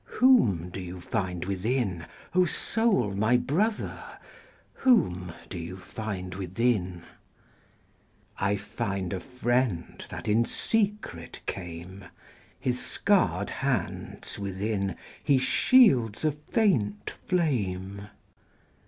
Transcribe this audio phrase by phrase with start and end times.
[0.17, 4.01] Whom do you find within, O Soul, my Brother?
[4.73, 15.39] Whom do you find within?I find a friend that in secret came:His scarred hands withinHe
[15.39, 18.07] shields a faint flame.